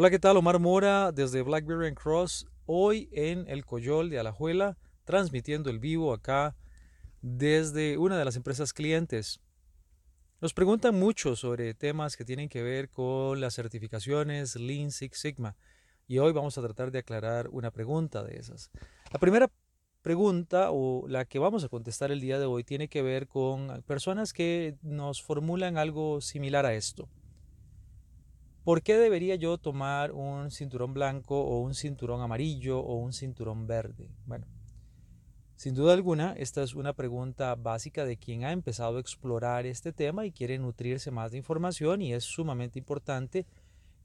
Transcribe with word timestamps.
Hola, 0.00 0.08
¿qué 0.08 0.18
tal? 0.18 0.38
Omar 0.38 0.58
Mora 0.58 1.12
desde 1.12 1.42
Blackberry 1.42 1.86
and 1.86 1.94
Cross, 1.94 2.46
hoy 2.64 3.10
en 3.12 3.46
el 3.48 3.66
Coyol 3.66 4.08
de 4.08 4.18
Alajuela, 4.18 4.78
transmitiendo 5.04 5.68
el 5.68 5.78
vivo 5.78 6.14
acá 6.14 6.56
desde 7.20 7.98
una 7.98 8.16
de 8.16 8.24
las 8.24 8.34
empresas 8.34 8.72
clientes. 8.72 9.40
Nos 10.40 10.54
preguntan 10.54 10.98
mucho 10.98 11.36
sobre 11.36 11.74
temas 11.74 12.16
que 12.16 12.24
tienen 12.24 12.48
que 12.48 12.62
ver 12.62 12.88
con 12.88 13.42
las 13.42 13.52
certificaciones 13.52 14.56
Lean 14.56 14.90
Six 14.90 15.20
Sigma 15.20 15.54
y 16.08 16.16
hoy 16.16 16.32
vamos 16.32 16.56
a 16.56 16.62
tratar 16.62 16.90
de 16.90 17.00
aclarar 17.00 17.48
una 17.48 17.70
pregunta 17.70 18.22
de 18.22 18.38
esas. 18.38 18.70
La 19.12 19.18
primera 19.18 19.50
pregunta 20.00 20.70
o 20.70 21.06
la 21.08 21.26
que 21.26 21.38
vamos 21.38 21.62
a 21.62 21.68
contestar 21.68 22.10
el 22.10 22.22
día 22.22 22.38
de 22.38 22.46
hoy 22.46 22.64
tiene 22.64 22.88
que 22.88 23.02
ver 23.02 23.28
con 23.28 23.82
personas 23.82 24.32
que 24.32 24.78
nos 24.80 25.22
formulan 25.22 25.76
algo 25.76 26.22
similar 26.22 26.64
a 26.64 26.72
esto. 26.72 27.06
¿Por 28.70 28.82
qué 28.82 28.98
debería 28.98 29.34
yo 29.34 29.58
tomar 29.58 30.12
un 30.12 30.52
cinturón 30.52 30.94
blanco 30.94 31.40
o 31.40 31.58
un 31.58 31.74
cinturón 31.74 32.20
amarillo 32.20 32.78
o 32.78 32.94
un 32.98 33.12
cinturón 33.12 33.66
verde? 33.66 34.14
Bueno, 34.26 34.46
sin 35.56 35.74
duda 35.74 35.92
alguna, 35.92 36.34
esta 36.34 36.62
es 36.62 36.76
una 36.76 36.92
pregunta 36.92 37.56
básica 37.56 38.04
de 38.04 38.16
quien 38.16 38.44
ha 38.44 38.52
empezado 38.52 38.98
a 38.98 39.00
explorar 39.00 39.66
este 39.66 39.92
tema 39.92 40.24
y 40.24 40.30
quiere 40.30 40.56
nutrirse 40.56 41.10
más 41.10 41.32
de 41.32 41.38
información 41.38 42.00
y 42.00 42.12
es 42.12 42.22
sumamente 42.22 42.78
importante 42.78 43.44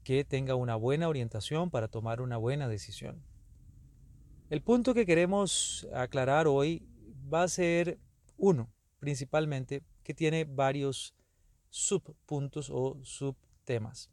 que 0.02 0.24
tenga 0.24 0.56
una 0.56 0.74
buena 0.74 1.08
orientación 1.08 1.70
para 1.70 1.86
tomar 1.86 2.20
una 2.20 2.36
buena 2.36 2.66
decisión. 2.66 3.22
El 4.50 4.62
punto 4.62 4.94
que 4.94 5.06
queremos 5.06 5.86
aclarar 5.94 6.48
hoy 6.48 6.82
va 7.32 7.44
a 7.44 7.48
ser 7.48 8.00
uno, 8.36 8.68
principalmente, 8.98 9.84
que 10.02 10.12
tiene 10.12 10.44
varios 10.44 11.14
subpuntos 11.70 12.68
o 12.68 12.98
subtemas. 13.04 14.10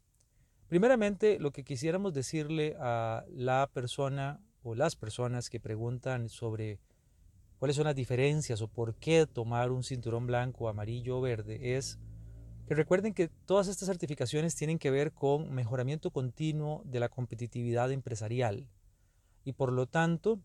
Primeramente, 0.74 1.38
lo 1.38 1.52
que 1.52 1.62
quisiéramos 1.62 2.12
decirle 2.14 2.74
a 2.80 3.24
la 3.28 3.70
persona 3.72 4.40
o 4.64 4.74
las 4.74 4.96
personas 4.96 5.48
que 5.48 5.60
preguntan 5.60 6.28
sobre 6.28 6.80
cuáles 7.60 7.76
son 7.76 7.84
las 7.84 7.94
diferencias 7.94 8.60
o 8.60 8.66
por 8.66 8.96
qué 8.96 9.24
tomar 9.28 9.70
un 9.70 9.84
cinturón 9.84 10.26
blanco, 10.26 10.68
amarillo 10.68 11.18
o 11.18 11.20
verde 11.20 11.76
es 11.76 12.00
que 12.66 12.74
recuerden 12.74 13.14
que 13.14 13.28
todas 13.28 13.68
estas 13.68 13.86
certificaciones 13.86 14.56
tienen 14.56 14.80
que 14.80 14.90
ver 14.90 15.12
con 15.12 15.54
mejoramiento 15.54 16.10
continuo 16.10 16.82
de 16.84 16.98
la 16.98 17.08
competitividad 17.08 17.92
empresarial. 17.92 18.66
Y 19.44 19.52
por 19.52 19.70
lo 19.70 19.86
tanto, 19.86 20.40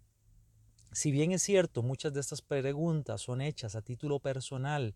si 0.91 1.09
bien 1.09 1.31
es 1.31 1.41
cierto, 1.41 1.81
muchas 1.81 2.13
de 2.13 2.19
estas 2.19 2.43
preguntas 2.43 3.19
son 3.19 3.41
hechas 3.41 3.75
a 3.75 3.81
título 3.81 4.19
personal, 4.19 4.93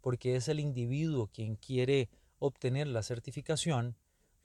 porque 0.00 0.36
es 0.36 0.46
el 0.46 0.60
individuo 0.60 1.26
quien 1.26 1.56
quiere 1.56 2.08
obtener 2.38 2.86
la 2.86 3.02
certificación, 3.02 3.96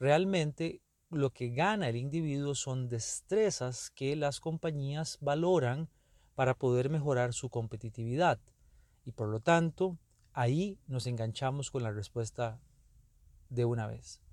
Realmente 0.01 0.81
lo 1.11 1.29
que 1.29 1.49
gana 1.49 1.87
el 1.87 1.95
individuo 1.95 2.55
son 2.55 2.89
destrezas 2.89 3.91
que 3.91 4.15
las 4.15 4.39
compañías 4.39 5.19
valoran 5.21 5.89
para 6.33 6.55
poder 6.55 6.89
mejorar 6.89 7.33
su 7.33 7.49
competitividad. 7.49 8.39
Y 9.05 9.11
por 9.11 9.29
lo 9.29 9.41
tanto, 9.41 9.99
ahí 10.33 10.79
nos 10.87 11.05
enganchamos 11.05 11.69
con 11.69 11.83
la 11.83 11.91
respuesta 11.91 12.59
de 13.49 13.65
una 13.65 13.85
vez. 13.85 14.23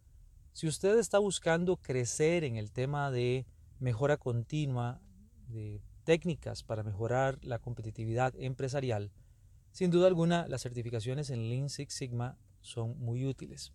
Si 0.54 0.66
usted 0.66 0.98
está 0.98 1.18
buscando 1.18 1.76
crecer 1.76 2.44
en 2.44 2.56
el 2.56 2.72
tema 2.72 3.10
de 3.10 3.44
mejora 3.78 4.16
continua, 4.16 5.02
de 5.48 5.82
técnicas 6.04 6.62
para 6.62 6.82
mejorar 6.82 7.44
la 7.44 7.58
competitividad 7.58 8.32
empresarial, 8.38 9.12
sin 9.72 9.90
duda 9.90 10.06
alguna 10.06 10.48
las 10.48 10.62
certificaciones 10.62 11.28
en 11.28 11.50
Lean 11.50 11.68
Six 11.68 11.92
Sigma 11.92 12.38
son 12.62 12.98
muy 12.98 13.26
útiles. 13.26 13.74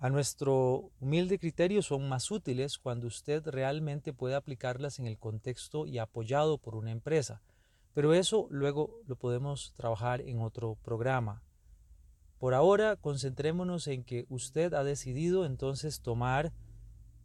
A 0.00 0.10
nuestro 0.10 0.92
humilde 1.00 1.40
criterio 1.40 1.82
son 1.82 2.08
más 2.08 2.30
útiles 2.30 2.78
cuando 2.78 3.08
usted 3.08 3.44
realmente 3.44 4.12
puede 4.12 4.36
aplicarlas 4.36 5.00
en 5.00 5.08
el 5.08 5.18
contexto 5.18 5.86
y 5.86 5.98
apoyado 5.98 6.56
por 6.56 6.76
una 6.76 6.92
empresa, 6.92 7.42
pero 7.94 8.14
eso 8.14 8.46
luego 8.48 9.00
lo 9.08 9.16
podemos 9.16 9.72
trabajar 9.74 10.20
en 10.20 10.40
otro 10.40 10.76
programa. 10.84 11.42
Por 12.38 12.54
ahora, 12.54 12.94
concentrémonos 12.94 13.88
en 13.88 14.04
que 14.04 14.24
usted 14.28 14.72
ha 14.72 14.84
decidido 14.84 15.44
entonces 15.44 16.00
tomar 16.00 16.52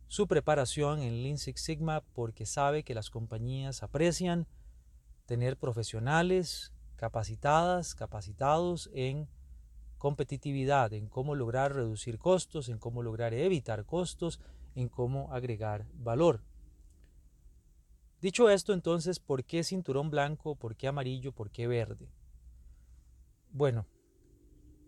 su 0.07 0.27
preparación 0.27 1.03
en 1.03 1.21
Lean 1.21 1.37
Six 1.37 1.61
Sigma 1.61 2.01
porque 2.13 2.47
sabe 2.47 2.81
que 2.81 2.95
las 2.95 3.11
compañías 3.11 3.83
aprecian 3.83 4.47
tener 5.27 5.57
profesionales 5.57 6.73
capacitadas, 6.95 7.93
capacitados 7.93 8.89
en 8.93 9.27
competitividad, 10.03 10.91
en 10.91 11.07
cómo 11.07 11.33
lograr 11.33 11.73
reducir 11.73 12.17
costos, 12.17 12.67
en 12.67 12.77
cómo 12.77 13.01
lograr 13.01 13.33
evitar 13.33 13.85
costos, 13.85 14.41
en 14.75 14.89
cómo 14.89 15.31
agregar 15.31 15.85
valor. 15.93 16.41
Dicho 18.19 18.49
esto, 18.49 18.73
entonces, 18.73 19.21
¿por 19.21 19.45
qué 19.45 19.63
cinturón 19.63 20.09
blanco? 20.09 20.57
¿Por 20.57 20.75
qué 20.75 20.89
amarillo? 20.89 21.31
¿Por 21.31 21.51
qué 21.51 21.67
verde? 21.67 22.09
Bueno, 23.49 23.85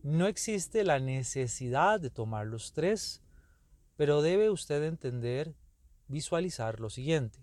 no 0.04 0.28
existe 0.28 0.84
la 0.84 1.00
necesidad 1.00 2.02
de 2.02 2.10
tomar 2.10 2.46
los 2.48 2.74
tres, 2.74 3.24
pero 3.96 4.22
debe 4.22 4.50
usted 4.50 4.84
entender, 4.84 5.56
visualizar 6.10 6.82
lo 6.82 6.90
siguiente. 6.90 7.40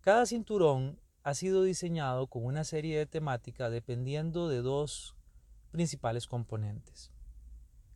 Cada 0.00 0.26
cinturón 0.26 0.98
ha 1.22 1.34
sido 1.34 1.62
diseñado 1.62 2.26
con 2.26 2.44
una 2.44 2.64
serie 2.64 2.98
de 2.98 3.06
temática 3.06 3.70
dependiendo 3.70 4.48
de 4.48 4.60
dos 4.60 5.14
principales 5.70 6.26
componentes. 6.26 7.10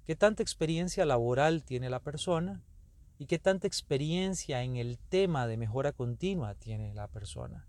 ¿Qué 0.06 0.16
tanta 0.16 0.42
experiencia 0.42 1.04
laboral 1.04 1.62
tiene 1.64 1.90
la 1.90 2.00
persona? 2.00 2.62
¿Y 3.18 3.26
qué 3.26 3.38
tanta 3.38 3.66
experiencia 3.66 4.62
en 4.62 4.76
el 4.76 4.98
tema 4.98 5.46
de 5.46 5.56
mejora 5.56 5.92
continua 5.92 6.54
tiene 6.54 6.94
la 6.94 7.08
persona? 7.08 7.66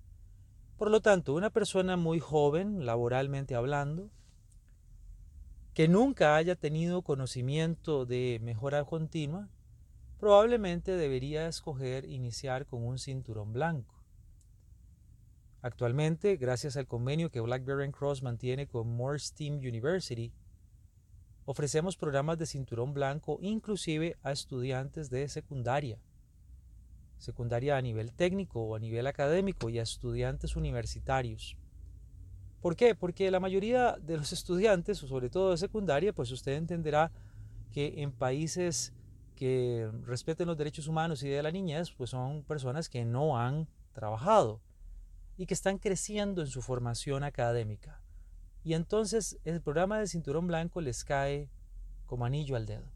Por 0.78 0.92
lo 0.92 1.02
tanto, 1.02 1.34
una 1.34 1.50
persona 1.50 1.96
muy 1.96 2.20
joven, 2.20 2.86
laboralmente 2.86 3.56
hablando, 3.56 4.10
que 5.74 5.88
nunca 5.88 6.36
haya 6.36 6.56
tenido 6.56 7.02
conocimiento 7.02 8.06
de 8.06 8.40
mejora 8.42 8.84
continua, 8.84 9.50
probablemente 10.20 10.98
debería 10.98 11.48
escoger 11.48 12.06
iniciar 12.06 12.66
con 12.66 12.84
un 12.84 12.98
cinturón 12.98 13.54
blanco. 13.54 13.95
Actualmente, 15.66 16.38
gracias 16.38 16.78
al 16.78 16.86
convenio 16.86 17.32
que 17.32 17.42
BlackBerry 17.42 17.90
Cross 17.92 18.22
mantiene 18.22 18.68
con 18.68 18.96
Morse 18.96 19.34
Team 19.34 19.56
University, 19.56 20.32
ofrecemos 21.46 21.98
programas 21.98 22.38
de 22.38 22.46
cinturón 22.46 22.94
blanco 22.94 23.40
inclusive 23.42 24.16
a 24.22 24.32
estudiantes 24.32 25.10
de 25.10 25.28
secundaria, 25.28 25.98
secundaria 27.18 27.78
a 27.78 27.82
nivel 27.82 28.14
técnico 28.14 28.62
o 28.62 28.76
a 28.76 28.80
nivel 28.80 29.08
académico 29.08 29.70
y 29.70 29.80
a 29.80 29.82
estudiantes 29.82 30.56
universitarios. 30.56 31.58
¿Por 32.62 32.76
qué? 32.76 32.94
Porque 32.94 33.32
la 33.32 33.40
mayoría 33.40 33.98
de 34.00 34.18
los 34.18 34.34
estudiantes, 34.34 35.00
sobre 35.00 35.32
todo 35.32 35.50
de 35.50 35.58
secundaria, 35.58 36.14
pues 36.14 36.30
usted 36.30 36.58
entenderá 36.58 37.12
que 37.72 38.04
en 38.04 38.12
países 38.12 38.94
que 39.34 39.90
respeten 40.04 40.46
los 40.46 40.58
derechos 40.58 40.88
humanos 40.88 41.24
y 41.24 41.30
de 41.30 41.42
la 41.42 41.50
niñez, 41.50 41.92
pues 41.92 42.12
son 42.12 42.44
personas 42.44 42.88
que 42.88 43.04
no 43.04 43.40
han 43.40 43.68
trabajado 43.94 44.62
y 45.38 45.46
que 45.46 45.54
están 45.54 45.78
creciendo 45.78 46.42
en 46.42 46.48
su 46.48 46.62
formación 46.62 47.24
académica. 47.24 48.02
Y 48.64 48.74
entonces 48.74 49.38
el 49.44 49.62
programa 49.62 50.00
de 50.00 50.08
Cinturón 50.08 50.48
Blanco 50.48 50.82
les 50.82 51.04
cae 51.04 51.50
como 52.06 52.26
anillo 52.26 52.56
al 52.56 52.66
dedo. 52.66 52.92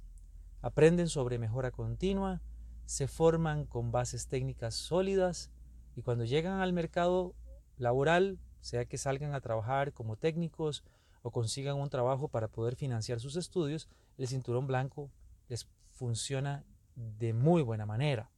Aprenden 0.61 1.07
sobre 1.07 1.39
mejora 1.39 1.71
continua, 1.71 2.41
se 2.85 3.07
forman 3.07 3.65
con 3.65 3.91
bases 3.91 4.27
técnicas 4.27 4.75
sólidas 4.75 5.51
y 5.95 6.01
cuando 6.01 6.25
llegan 6.25 6.59
al 6.59 6.73
mercado 6.73 7.35
laboral, 7.77 8.39
sea 8.61 8.85
que 8.85 8.97
salgan 8.97 9.33
a 9.33 9.41
trabajar 9.41 9.93
como 9.93 10.17
técnicos 10.17 10.83
o 11.21 11.31
consigan 11.31 11.77
un 11.77 11.89
trabajo 11.89 12.27
para 12.27 12.47
poder 12.47 12.75
financiar 12.75 13.19
sus 13.19 13.35
estudios, 13.35 13.87
el 14.17 14.27
cinturón 14.27 14.67
blanco 14.67 15.11
les 15.47 15.67
funciona 15.91 16.63
de 16.95 17.33
muy 17.33 17.61
buena 17.61 17.85
manera. 17.85 18.31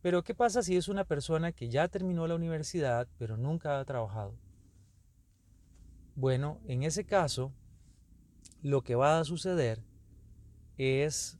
Pero 0.00 0.22
¿qué 0.22 0.34
pasa 0.34 0.62
si 0.62 0.76
es 0.76 0.88
una 0.88 1.04
persona 1.04 1.52
que 1.52 1.68
ya 1.68 1.88
terminó 1.88 2.26
la 2.26 2.36
universidad 2.36 3.08
pero 3.18 3.36
nunca 3.36 3.80
ha 3.80 3.84
trabajado? 3.84 4.36
Bueno, 6.14 6.60
en 6.66 6.82
ese 6.82 7.04
caso, 7.04 7.52
lo 8.62 8.82
que 8.82 8.94
va 8.94 9.20
a 9.20 9.24
suceder 9.24 9.82
es 10.76 11.38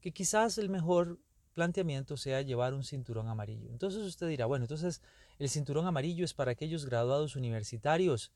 que 0.00 0.12
quizás 0.12 0.58
el 0.58 0.68
mejor 0.68 1.18
planteamiento 1.54 2.16
sea 2.16 2.42
llevar 2.42 2.74
un 2.74 2.84
cinturón 2.84 3.28
amarillo. 3.28 3.70
Entonces 3.70 4.02
usted 4.02 4.28
dirá, 4.28 4.46
bueno, 4.46 4.64
entonces 4.64 5.02
el 5.38 5.48
cinturón 5.48 5.86
amarillo 5.86 6.24
es 6.24 6.34
para 6.34 6.52
aquellos 6.52 6.86
graduados 6.86 7.36
universitarios 7.36 8.32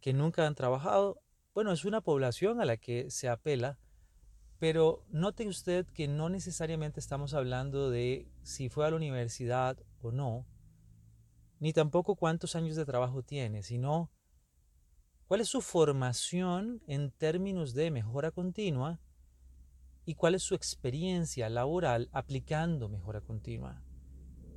que 0.00 0.12
nunca 0.12 0.46
han 0.46 0.54
trabajado. 0.54 1.20
Bueno, 1.54 1.72
es 1.72 1.84
una 1.84 2.00
población 2.00 2.60
a 2.60 2.64
la 2.64 2.76
que 2.76 3.10
se 3.10 3.28
apela, 3.28 3.78
pero 4.58 5.04
note 5.10 5.48
usted 5.48 5.86
que 5.86 6.06
no 6.06 6.28
necesariamente 6.28 7.00
estamos 7.00 7.34
hablando 7.34 7.90
de 7.90 8.28
si 8.42 8.68
fue 8.68 8.86
a 8.86 8.90
la 8.90 8.96
universidad 8.96 9.78
o 10.00 10.12
no, 10.12 10.46
ni 11.58 11.72
tampoco 11.72 12.16
cuántos 12.16 12.56
años 12.56 12.76
de 12.76 12.86
trabajo 12.86 13.22
tiene, 13.22 13.62
sino 13.62 14.10
cuál 15.26 15.40
es 15.42 15.48
su 15.48 15.60
formación 15.60 16.82
en 16.86 17.10
términos 17.10 17.74
de 17.74 17.90
mejora 17.90 18.30
continua 18.30 18.98
y 20.04 20.14
cuál 20.14 20.34
es 20.34 20.42
su 20.42 20.54
experiencia 20.54 21.48
laboral 21.48 22.08
aplicando 22.12 22.88
mejora 22.88 23.20
continua. 23.20 23.82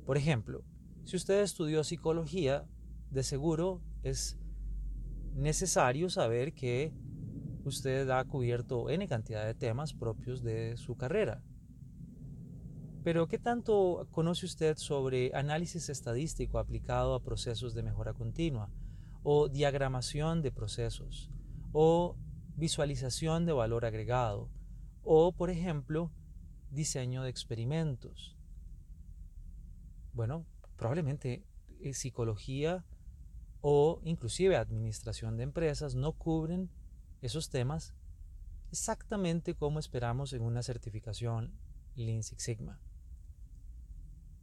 Por 0.04 0.16
ejemplo, 0.16 0.64
si 1.04 1.16
usted 1.16 1.42
estudió 1.42 1.84
psicología, 1.84 2.66
de 3.10 3.22
seguro 3.22 3.82
es 4.02 4.38
necesario 5.34 6.10
saber 6.10 6.54
que 6.54 6.92
usted 7.64 8.08
ha 8.10 8.24
cubierto 8.24 8.90
N 8.90 9.06
cantidad 9.06 9.46
de 9.46 9.54
temas 9.54 9.94
propios 9.94 10.42
de 10.42 10.76
su 10.76 10.96
carrera. 10.96 11.42
Pero 13.04 13.28
¿qué 13.28 13.38
tanto 13.38 14.08
conoce 14.12 14.46
usted 14.46 14.78
sobre 14.78 15.30
análisis 15.34 15.90
estadístico 15.90 16.58
aplicado 16.58 17.14
a 17.14 17.22
procesos 17.22 17.74
de 17.74 17.82
mejora 17.82 18.14
continua? 18.14 18.70
O 19.22 19.50
diagramación 19.50 20.40
de 20.40 20.50
procesos? 20.50 21.30
O 21.72 22.16
visualización 22.56 23.44
de 23.44 23.52
valor 23.52 23.84
agregado? 23.84 24.48
O, 25.02 25.32
por 25.32 25.50
ejemplo, 25.50 26.10
diseño 26.70 27.22
de 27.22 27.28
experimentos. 27.28 28.38
Bueno, 30.14 30.46
probablemente 30.78 31.44
eh, 31.80 31.92
psicología 31.92 32.86
o 33.60 34.00
inclusive 34.04 34.56
administración 34.56 35.36
de 35.36 35.42
empresas 35.42 35.94
no 35.94 36.12
cubren 36.12 36.70
esos 37.20 37.50
temas 37.50 37.94
exactamente 38.70 39.54
como 39.54 39.78
esperamos 39.78 40.32
en 40.32 40.40
una 40.40 40.62
certificación 40.62 41.52
Lean 41.96 42.22
Six 42.22 42.42
Sigma. 42.42 42.80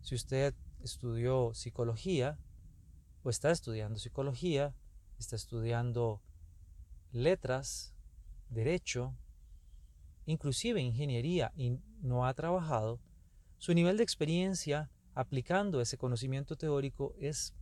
Si 0.02 0.16
usted 0.16 0.54
estudió 0.84 1.54
psicología 1.54 2.38
o 3.24 3.30
está 3.30 3.52
estudiando 3.52 4.00
psicología, 4.00 4.76
está 5.20 5.36
estudiando 5.36 6.22
letras, 7.12 7.94
derecho, 8.50 9.16
inclusive 10.26 10.82
ingeniería 10.82 11.52
y 11.56 11.78
no 12.02 12.26
ha 12.26 12.34
trabajado, 12.34 13.00
su 13.58 13.74
nivel 13.74 13.98
de 13.98 14.04
experiencia 14.04 14.90
aplicando 15.14 15.82
ese 15.82 15.98
conocimiento 15.98 16.56
teórico 16.56 17.16
es 17.20 17.54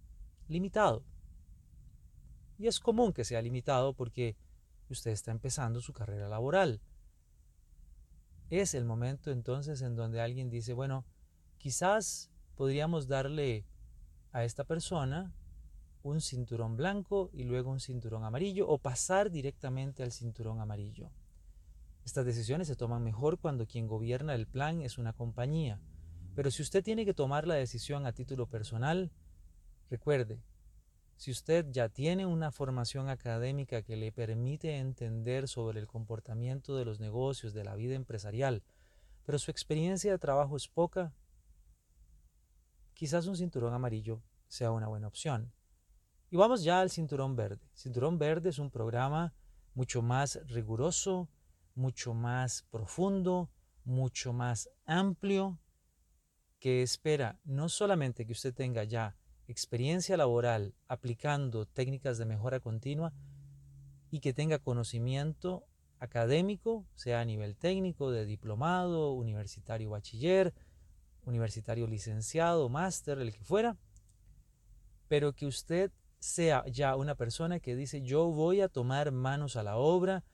limitado. 0.48 1.04
Y 2.58 2.68
es 2.68 2.80
común 2.80 3.14
que 3.14 3.24
sea 3.24 3.42
limitado 3.42 3.94
porque 3.94 4.36
usted 4.90 5.12
está 5.12 5.32
empezando 5.32 5.82
su 5.82 5.94
carrera 5.94 6.28
laboral. 6.30 6.82
Es 8.50 8.74
el 8.74 8.86
momento 8.86 9.32
entonces 9.32 9.82
en 9.82 9.96
donde 9.96 10.22
alguien 10.22 10.50
dice, 10.50 10.74
bueno, 10.74 11.06
quizás 11.58 12.29
podríamos 12.60 13.08
darle 13.08 13.64
a 14.34 14.44
esta 14.44 14.66
persona 14.66 15.34
un 16.04 16.20
cinturón 16.20 16.76
blanco 16.76 17.30
y 17.32 17.46
luego 17.46 17.72
un 17.72 17.80
cinturón 17.80 18.26
amarillo 18.26 18.68
o 18.68 18.78
pasar 18.78 19.32
directamente 19.32 20.04
al 20.04 20.12
cinturón 20.12 20.60
amarillo. 20.60 21.10
Estas 22.04 22.26
decisiones 22.26 22.68
se 22.68 22.76
toman 22.76 23.02
mejor 23.02 23.38
cuando 23.38 23.66
quien 23.66 23.88
gobierna 23.88 24.36
el 24.36 24.46
plan 24.46 24.82
es 24.82 24.98
una 24.98 25.14
compañía. 25.14 25.80
Pero 26.36 26.52
si 26.52 26.62
usted 26.62 26.84
tiene 26.84 27.06
que 27.06 27.14
tomar 27.14 27.48
la 27.48 27.54
decisión 27.54 28.06
a 28.06 28.12
título 28.12 28.46
personal, 28.46 29.10
recuerde, 29.90 30.44
si 31.16 31.32
usted 31.32 31.66
ya 31.72 31.88
tiene 31.88 32.26
una 32.26 32.52
formación 32.52 33.08
académica 33.08 33.84
que 33.84 33.96
le 33.96 34.12
permite 34.12 34.80
entender 34.80 35.48
sobre 35.48 35.80
el 35.80 35.88
comportamiento 35.88 36.76
de 36.76 36.84
los 36.84 37.00
negocios, 37.00 37.54
de 37.54 37.64
la 37.64 37.78
vida 37.78 37.96
empresarial, 37.96 38.64
pero 39.26 39.40
su 39.40 39.50
experiencia 39.50 40.12
de 40.12 40.20
trabajo 40.20 40.58
es 40.58 40.68
poca, 40.68 41.14
quizás 43.00 43.28
un 43.28 43.38
cinturón 43.38 43.74
amarillo 43.74 44.22
sea 44.50 44.74
una 44.74 44.90
buena 44.90 45.08
opción. 45.08 45.54
Y 46.30 46.36
vamos 46.36 46.66
ya 46.66 46.82
al 46.82 46.90
cinturón 46.90 47.38
verde. 47.38 47.66
Cinturón 47.74 48.20
verde 48.20 48.50
es 48.50 48.60
un 48.60 48.72
programa 48.72 49.34
mucho 49.74 50.02
más 50.02 50.38
riguroso, 50.48 51.30
mucho 51.76 52.14
más 52.14 52.64
profundo, 52.70 53.50
mucho 53.86 54.34
más 54.34 54.70
amplio, 54.86 55.62
que 56.60 56.82
espera 56.82 57.40
no 57.46 57.70
solamente 57.70 58.26
que 58.26 58.34
usted 58.34 58.54
tenga 58.54 58.84
ya 58.84 59.16
experiencia 59.48 60.18
laboral 60.18 60.76
aplicando 60.90 61.66
técnicas 61.66 62.18
de 62.18 62.26
mejora 62.26 62.60
continua 62.60 63.14
y 64.12 64.20
que 64.20 64.34
tenga 64.34 64.60
conocimiento 64.60 65.64
académico, 66.00 66.86
sea 66.96 67.22
a 67.22 67.26
nivel 67.26 67.56
técnico, 67.56 68.12
de 68.12 68.26
diplomado, 68.26 69.14
universitario 69.14 69.92
bachiller, 69.92 70.54
universitario 71.30 71.88
licenciado, 71.88 72.68
máster, 72.68 73.20
el 73.20 73.32
que 73.32 73.44
fuera, 73.44 73.78
pero 75.08 75.34
que 75.34 75.46
usted 75.46 75.92
sea 76.20 76.66
ya 76.68 76.96
una 76.98 77.16
persona 77.16 77.60
que 77.60 77.76
dice 77.76 78.02
yo 78.02 78.26
voy 78.26 78.60
a 78.60 78.68
tomar 78.68 79.12
manos 79.12 79.56
a 79.56 79.64
la 79.64 79.78
obra 79.78 80.26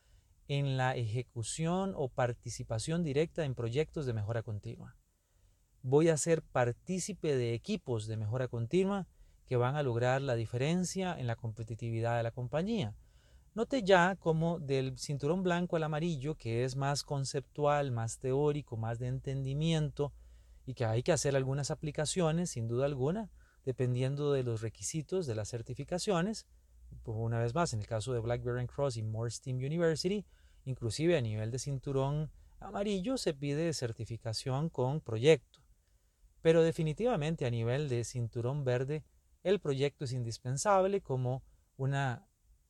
en 0.47 0.77
la 0.77 0.95
ejecución 0.95 1.93
o 1.95 2.09
participación 2.09 3.03
directa 3.03 3.45
en 3.45 3.53
proyectos 3.53 4.07
de 4.07 4.13
mejora 4.13 4.41
continua 4.41 4.97
voy 5.87 6.09
a 6.09 6.17
ser 6.17 6.41
partícipe 6.41 7.35
de 7.35 7.53
equipos 7.53 8.07
de 8.07 8.17
mejora 8.17 8.47
continua 8.47 9.07
que 9.45 9.55
van 9.55 9.75
a 9.75 9.83
lograr 9.83 10.19
la 10.19 10.33
diferencia 10.33 11.15
en 11.15 11.27
la 11.27 11.35
competitividad 11.35 12.17
de 12.17 12.23
la 12.23 12.31
compañía. 12.31 12.95
Note 13.53 13.83
ya 13.83 14.15
como 14.15 14.59
del 14.59 14.97
cinturón 14.97 15.43
blanco 15.43 15.75
al 15.75 15.83
amarillo, 15.83 16.35
que 16.35 16.63
es 16.63 16.75
más 16.75 17.03
conceptual, 17.03 17.91
más 17.91 18.17
teórico, 18.17 18.77
más 18.77 18.97
de 18.97 19.07
entendimiento, 19.07 20.11
y 20.65 20.73
que 20.73 20.85
hay 20.85 21.03
que 21.03 21.11
hacer 21.11 21.35
algunas 21.35 21.71
aplicaciones, 21.71 22.51
sin 22.51 22.67
duda 22.67 22.85
alguna, 22.85 23.29
dependiendo 23.65 24.31
de 24.31 24.43
los 24.43 24.61
requisitos 24.61 25.25
de 25.25 25.35
las 25.35 25.49
certificaciones. 25.49 26.47
Pues 27.03 27.17
una 27.19 27.39
vez 27.39 27.53
más, 27.53 27.73
en 27.73 27.79
el 27.79 27.87
caso 27.87 28.13
de 28.13 28.19
Blackberry 28.19 28.67
Cross 28.67 28.97
y 28.97 29.03
Morse 29.03 29.41
Team 29.41 29.57
University, 29.57 30.25
inclusive 30.65 31.17
a 31.17 31.21
nivel 31.21 31.51
de 31.51 31.59
cinturón 31.59 32.31
amarillo 32.59 33.17
se 33.17 33.33
pide 33.33 33.73
certificación 33.73 34.69
con 34.69 35.01
proyecto. 35.01 35.59
Pero 36.41 36.63
definitivamente 36.63 37.45
a 37.45 37.49
nivel 37.49 37.89
de 37.89 38.03
cinturón 38.03 38.63
verde, 38.63 39.03
el 39.43 39.59
proyecto 39.59 40.05
es 40.05 40.11
indispensable 40.11 41.01
como 41.01 41.43
una 41.77 42.27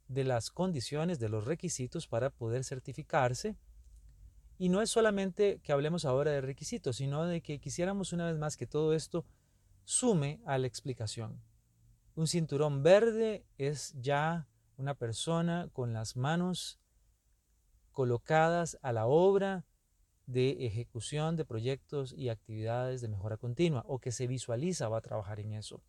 de 0.08 0.24
las 0.24 0.50
condiciones, 0.50 1.20
de 1.20 1.30
los 1.30 1.46
requisitos 1.46 2.08
para 2.08 2.30
poder 2.30 2.64
certificarse. 2.64 3.58
Y 4.58 4.70
no 4.70 4.82
es 4.82 4.90
solamente 4.90 5.60
que 5.64 5.72
hablemos 5.72 6.06
ahora 6.06 6.32
de 6.32 6.42
requisitos, 6.42 6.98
sino 6.98 7.26
de 7.26 7.42
que 7.42 7.60
quisiéramos 7.60 8.14
una 8.14 8.26
vez 8.26 8.38
más 8.38 8.58
que 8.58 8.68
todo 8.68 8.94
esto 8.94 9.26
sume 9.84 10.42
a 10.46 10.58
la 10.58 10.68
explicación. 10.68 11.42
Un 12.16 12.28
cinturón 12.28 12.82
verde 12.84 13.46
es 13.58 13.94
ya 14.00 14.48
una 14.78 14.96
persona 14.96 15.70
con 15.74 15.94
las 15.94 16.16
manos 16.16 16.80
colocadas 17.92 18.78
a 18.82 18.94
la 18.94 19.08
obra, 19.08 19.66
de 20.28 20.66
ejecución 20.66 21.36
de 21.36 21.46
proyectos 21.46 22.14
y 22.14 22.30
actividades 22.30 23.02
de 23.02 23.08
mejora 23.08 23.38
continua 23.38 23.84
o 23.88 24.00
que 24.00 24.12
se 24.12 24.28
visualiza 24.28 24.90
va 24.90 24.98
a 24.98 25.02
trabajar 25.02 25.40
en 25.40 25.54
eso. 25.54 25.82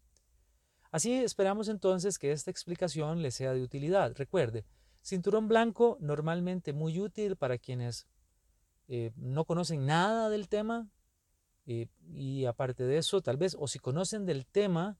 Así 0.90 1.12
esperamos 1.12 1.68
entonces 1.68 2.18
que 2.18 2.32
esta 2.32 2.50
explicación 2.50 3.22
le 3.22 3.30
sea 3.30 3.54
de 3.54 3.62
utilidad. 3.62 4.12
Recuerde, 4.14 4.64
cinturón 5.02 5.48
blanco 5.48 5.96
normalmente 6.00 6.72
muy 6.72 7.00
útil 7.00 7.36
para 7.36 7.58
quienes 7.58 8.06
eh, 8.88 9.12
no 9.16 9.44
conocen 9.44 9.86
nada 9.86 10.28
del 10.28 10.48
tema 10.48 10.88
eh, 11.66 11.88
y 12.08 12.44
aparte 12.44 12.84
de 12.84 12.98
eso 12.98 13.20
tal 13.20 13.36
vez 13.36 13.56
o 13.58 13.66
si 13.66 13.78
conocen 13.78 14.26
del 14.26 14.46
tema 14.46 14.98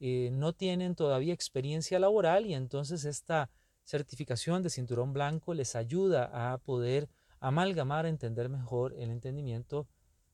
eh, 0.00 0.30
no 0.32 0.52
tienen 0.52 0.94
todavía 0.94 1.34
experiencia 1.34 1.98
laboral 1.98 2.46
y 2.46 2.54
entonces 2.54 3.04
esta 3.04 3.50
certificación 3.84 4.62
de 4.62 4.70
cinturón 4.70 5.12
blanco 5.12 5.54
les 5.54 5.76
ayuda 5.76 6.52
a 6.52 6.58
poder 6.58 7.08
amalgamar, 7.40 8.06
entender 8.06 8.48
mejor 8.48 8.94
el 8.94 9.10
entendimiento 9.10 9.86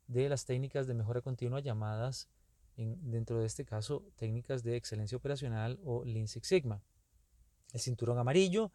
de 0.06 0.28
las 0.28 0.44
técnicas 0.44 0.86
de 0.86 0.94
mejora 0.94 1.20
continua 1.20 1.60
llamadas, 1.60 2.28
dentro 2.76 3.40
de 3.40 3.46
este 3.46 3.64
caso, 3.64 4.04
técnicas 4.16 4.62
de 4.62 4.76
excelencia 4.76 5.16
operacional 5.16 5.78
o 5.84 6.04
Lean 6.04 6.28
Six 6.28 6.46
Sigma. 6.48 6.82
El 7.72 7.80
cinturón 7.80 8.18
amarillo, 8.18 8.72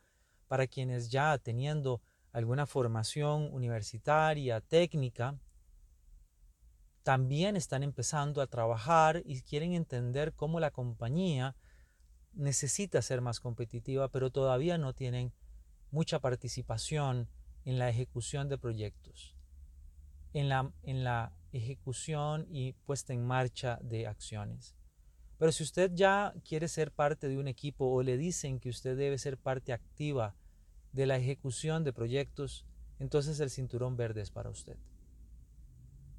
para 0.47 0.67
quienes 0.67 1.09
ya 1.09 1.37
teniendo 1.37 2.01
alguna 2.31 2.65
formación 2.65 3.49
universitaria, 3.53 4.61
técnica, 4.61 5.39
también 7.03 7.55
están 7.55 7.83
empezando 7.83 8.41
a 8.41 8.47
trabajar 8.47 9.21
y 9.25 9.41
quieren 9.41 9.73
entender 9.73 10.33
cómo 10.33 10.59
la 10.59 10.71
compañía 10.71 11.55
necesita 12.33 13.01
ser 13.01 13.21
más 13.21 13.39
competitiva, 13.39 14.09
pero 14.09 14.29
todavía 14.29 14.77
no 14.77 14.93
tienen 14.93 15.31
mucha 15.89 16.19
participación 16.19 17.29
en 17.65 17.79
la 17.79 17.89
ejecución 17.89 18.49
de 18.49 18.57
proyectos, 18.57 19.35
en 20.33 20.49
la, 20.49 20.71
en 20.83 21.03
la 21.03 21.33
ejecución 21.51 22.45
y 22.49 22.73
puesta 22.73 23.13
en 23.13 23.25
marcha 23.25 23.79
de 23.81 24.07
acciones. 24.07 24.75
Pero 25.37 25.51
si 25.51 25.63
usted 25.63 25.91
ya 25.93 26.33
quiere 26.43 26.67
ser 26.67 26.91
parte 26.91 27.29
de 27.29 27.37
un 27.37 27.47
equipo 27.47 27.85
o 27.85 28.03
le 28.03 28.17
dicen 28.17 28.59
que 28.59 28.69
usted 28.69 28.97
debe 28.97 29.17
ser 29.17 29.37
parte 29.37 29.71
activa 29.71 30.35
de 30.97 31.05
la 31.05 31.15
ejecución 31.15 31.83
de 31.83 31.93
proyectos, 31.93 32.65
entonces 32.97 33.39
el 33.39 33.51
cinturón 33.51 33.97
verde 33.97 34.21
es 34.21 34.31
para 34.31 34.49
usted. 34.49 34.77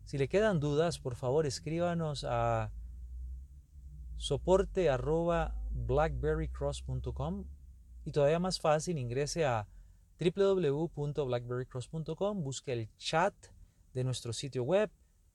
Si 0.04 0.18
le 0.18 0.28
quedan 0.28 0.60
dudas, 0.60 1.00
por 1.00 1.16
favor 1.16 1.46
escríbanos 1.46 2.22
a 2.22 2.70
soporte 4.16 4.88
blackberrycross.com 5.72 7.44
y 8.04 8.12
todavía 8.12 8.38
más 8.38 8.60
fácil 8.60 8.98
ingrese 8.98 9.44
a 9.44 9.66
www.blackberrycross.com, 10.20 12.44
busque 12.44 12.72
el 12.72 12.88
chat 12.98 13.34
de 13.94 14.04
nuestro 14.04 14.32
sitio 14.32 14.62
web 14.62 14.92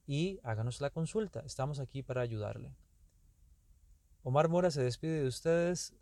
y 0.08 0.40
háganos 0.44 0.80
la 0.80 0.90
consulta. 0.90 1.42
Estamos 1.42 1.82
aquí 1.82 2.02
para 2.02 2.22
ayudarle. 2.22 2.74
Omar 4.24 4.48
Mora 4.48 4.72
se 4.72 4.82
despide 4.82 5.22
de 5.22 5.28
ustedes 5.28 5.94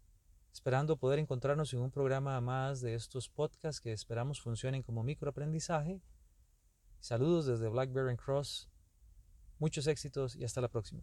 esperando 0.54 0.98
poder 0.98 1.20
encontrarnos 1.20 1.74
en 1.74 1.82
un 1.82 1.92
programa 1.92 2.40
más 2.42 2.82
de 2.82 2.96
estos 2.96 3.30
podcasts 3.30 3.82
que 3.82 3.94
esperamos 3.94 4.42
funcionen 4.42 4.84
como 4.84 5.04
microaprendizaje 5.04 6.02
Saludos 7.02 7.48
desde 7.48 7.68
Blackberry 7.68 8.16
Cross. 8.16 8.70
Muchos 9.58 9.88
éxitos 9.88 10.36
y 10.36 10.44
hasta 10.44 10.62
la 10.62 10.68
próxima. 10.68 11.02